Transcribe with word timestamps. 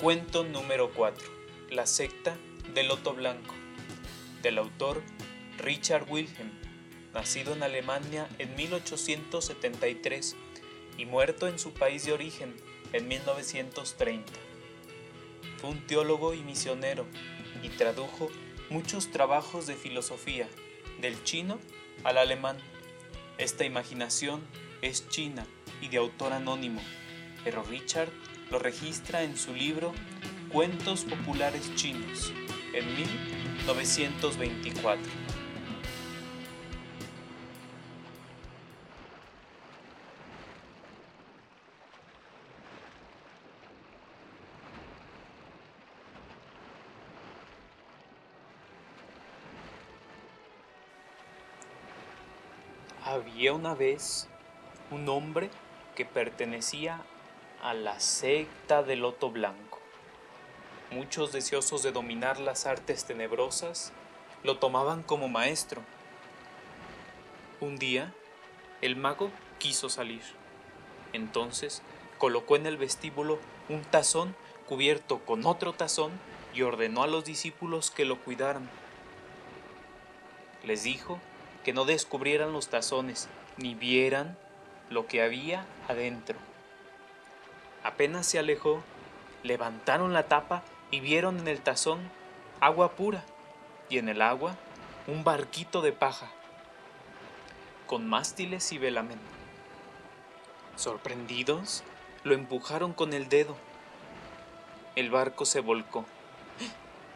Cuento 0.00 0.44
número 0.44 0.94
4. 0.94 1.28
La 1.68 1.84
secta 1.84 2.34
del 2.72 2.88
Loto 2.88 3.12
Blanco. 3.12 3.54
Del 4.40 4.56
autor 4.56 5.02
Richard 5.58 6.06
Wilhelm, 6.08 6.50
nacido 7.12 7.52
en 7.52 7.62
Alemania 7.62 8.26
en 8.38 8.56
1873 8.56 10.36
y 10.96 11.04
muerto 11.04 11.48
en 11.48 11.58
su 11.58 11.74
país 11.74 12.06
de 12.06 12.14
origen 12.14 12.56
en 12.94 13.08
1930. 13.08 14.32
Fue 15.58 15.68
un 15.68 15.86
teólogo 15.86 16.32
y 16.32 16.40
misionero 16.44 17.04
y 17.62 17.68
tradujo 17.68 18.30
muchos 18.70 19.10
trabajos 19.10 19.66
de 19.66 19.74
filosofía, 19.74 20.48
del 21.02 21.22
chino 21.24 21.58
al 22.04 22.16
alemán. 22.16 22.56
Esta 23.36 23.66
imaginación 23.66 24.40
es 24.80 25.06
china 25.10 25.46
y 25.82 25.88
de 25.88 25.98
autor 25.98 26.32
anónimo, 26.32 26.80
pero 27.44 27.62
Richard 27.64 28.08
lo 28.50 28.58
registra 28.58 29.22
en 29.22 29.36
su 29.36 29.54
libro 29.54 29.92
Cuentos 30.52 31.04
Populares 31.04 31.72
Chinos 31.76 32.32
en 32.72 32.96
1924. 32.96 35.00
Había 53.04 53.52
una 53.54 53.74
vez 53.74 54.28
un 54.92 55.08
hombre 55.08 55.50
que 55.96 56.04
pertenecía 56.04 57.02
a 57.62 57.74
la 57.74 58.00
secta 58.00 58.82
del 58.82 59.00
Loto 59.00 59.30
Blanco. 59.30 59.78
Muchos 60.90 61.30
deseosos 61.30 61.82
de 61.82 61.92
dominar 61.92 62.40
las 62.40 62.64
artes 62.64 63.04
tenebrosas 63.04 63.92
lo 64.42 64.56
tomaban 64.58 65.02
como 65.02 65.28
maestro. 65.28 65.82
Un 67.60 67.76
día, 67.78 68.14
el 68.80 68.96
mago 68.96 69.30
quiso 69.58 69.90
salir. 69.90 70.22
Entonces 71.12 71.82
colocó 72.16 72.56
en 72.56 72.66
el 72.66 72.78
vestíbulo 72.78 73.38
un 73.68 73.82
tazón 73.82 74.34
cubierto 74.66 75.18
con 75.18 75.44
otro 75.44 75.74
tazón 75.74 76.12
y 76.54 76.62
ordenó 76.62 77.02
a 77.02 77.08
los 77.08 77.24
discípulos 77.24 77.90
que 77.90 78.06
lo 78.06 78.18
cuidaran. 78.20 78.70
Les 80.64 80.82
dijo 80.82 81.18
que 81.62 81.74
no 81.74 81.84
descubrieran 81.84 82.52
los 82.52 82.68
tazones 82.68 83.28
ni 83.58 83.74
vieran 83.74 84.38
lo 84.88 85.06
que 85.06 85.22
había 85.22 85.66
adentro. 85.88 86.49
Apenas 87.82 88.26
se 88.26 88.38
alejó, 88.38 88.82
levantaron 89.42 90.12
la 90.12 90.24
tapa 90.24 90.62
y 90.90 91.00
vieron 91.00 91.38
en 91.38 91.48
el 91.48 91.60
tazón 91.60 92.10
agua 92.60 92.92
pura 92.92 93.24
y 93.88 93.98
en 93.98 94.08
el 94.08 94.22
agua 94.22 94.56
un 95.06 95.24
barquito 95.24 95.82
de 95.82 95.92
paja 95.92 96.30
con 97.90 98.08
mástiles 98.08 98.70
y 98.70 98.78
velamen. 98.78 99.18
Sorprendidos, 100.76 101.82
lo 102.22 102.34
empujaron 102.34 102.92
con 102.92 103.12
el 103.12 103.28
dedo. 103.28 103.56
El 104.94 105.10
barco 105.10 105.44
se 105.44 105.58
volcó. 105.58 106.04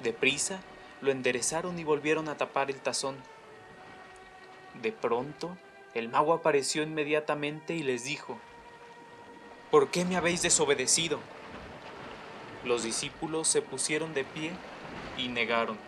Deprisa, 0.00 0.60
lo 1.00 1.10
enderezaron 1.10 1.76
y 1.76 1.82
volvieron 1.82 2.28
a 2.28 2.36
tapar 2.36 2.70
el 2.70 2.80
tazón. 2.80 3.16
De 4.80 4.92
pronto, 4.92 5.58
el 5.94 6.08
mago 6.08 6.34
apareció 6.34 6.84
inmediatamente 6.84 7.74
y 7.74 7.82
les 7.82 8.04
dijo, 8.04 8.38
¿Por 9.70 9.88
qué 9.88 10.04
me 10.04 10.16
habéis 10.16 10.42
desobedecido? 10.42 11.20
Los 12.64 12.82
discípulos 12.82 13.46
se 13.46 13.62
pusieron 13.62 14.12
de 14.14 14.24
pie 14.24 14.50
y 15.16 15.28
negaron, 15.28 15.78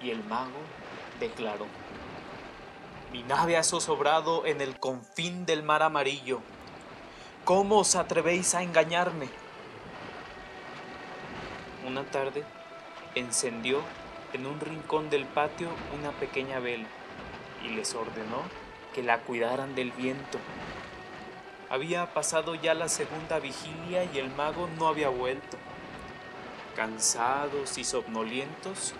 y 0.00 0.10
el 0.10 0.22
mago 0.22 0.60
declaró, 1.18 1.66
Mi 3.10 3.24
nave 3.24 3.56
ha 3.56 3.64
zozobrado 3.64 4.46
en 4.46 4.60
el 4.60 4.78
confín 4.78 5.44
del 5.44 5.64
mar 5.64 5.82
amarillo. 5.82 6.40
¿Cómo 7.44 7.78
os 7.78 7.96
atrevéis 7.96 8.54
a 8.54 8.62
engañarme? 8.62 9.28
Una 11.84 12.04
tarde 12.04 12.44
encendió 13.16 13.80
en 14.34 14.46
un 14.46 14.60
rincón 14.60 15.10
del 15.10 15.24
patio 15.26 15.68
una 15.98 16.12
pequeña 16.12 16.60
vela 16.60 16.86
y 17.64 17.70
les 17.70 17.92
ordenó 17.92 18.42
que 18.94 19.02
la 19.02 19.18
cuidaran 19.18 19.74
del 19.74 19.90
viento 19.90 20.38
había 21.68 22.12
pasado 22.14 22.54
ya 22.54 22.74
la 22.74 22.88
segunda 22.88 23.38
vigilia 23.38 24.04
y 24.04 24.18
el 24.18 24.30
mago 24.30 24.68
no 24.78 24.88
había 24.88 25.08
vuelto. 25.08 25.56
Cansados 26.76 27.78
y 27.78 27.84
somnolientos, 27.84 28.94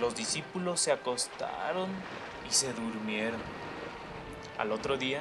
los 0.00 0.14
discípulos 0.14 0.80
se 0.80 0.92
acostaron 0.92 1.90
y 2.48 2.52
se 2.52 2.72
durmieron. 2.72 3.40
Al 4.58 4.72
otro 4.72 4.96
día, 4.96 5.20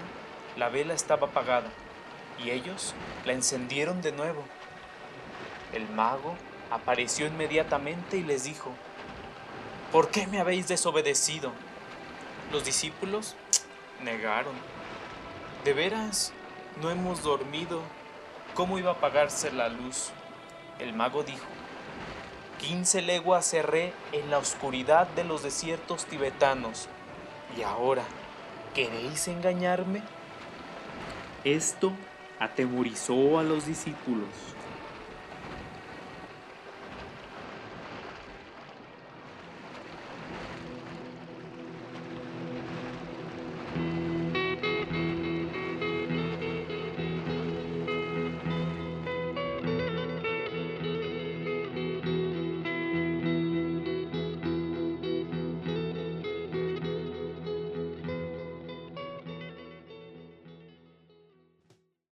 la 0.57 0.69
vela 0.69 0.93
estaba 0.93 1.27
apagada 1.27 1.69
y 2.43 2.49
ellos 2.49 2.93
la 3.25 3.33
encendieron 3.33 4.01
de 4.01 4.11
nuevo. 4.11 4.43
El 5.73 5.87
mago 5.89 6.35
apareció 6.71 7.27
inmediatamente 7.27 8.17
y 8.17 8.23
les 8.23 8.43
dijo, 8.43 8.71
¿por 9.91 10.09
qué 10.09 10.27
me 10.27 10.39
habéis 10.39 10.67
desobedecido? 10.67 11.51
Los 12.51 12.65
discípulos 12.65 13.35
negaron. 14.03 14.53
¿De 15.63 15.73
veras 15.73 16.33
no 16.81 16.89
hemos 16.89 17.23
dormido. 17.23 17.81
¿Cómo 18.53 18.77
iba 18.77 18.91
a 18.91 18.93
apagarse 18.93 19.51
la 19.51 19.69
luz? 19.69 20.11
El 20.79 20.93
mago 20.93 21.23
dijo, 21.23 21.45
quince 22.59 23.01
leguas 23.01 23.49
cerré 23.49 23.93
en 24.11 24.29
la 24.29 24.37
oscuridad 24.37 25.07
de 25.07 25.23
los 25.23 25.43
desiertos 25.43 26.05
tibetanos. 26.05 26.87
¿Y 27.57 27.63
ahora 27.63 28.03
queréis 28.73 29.27
engañarme? 29.27 30.01
Esto 31.43 31.91
atemorizó 32.39 33.39
a 33.39 33.43
los 33.43 33.65
discípulos. 33.65 34.29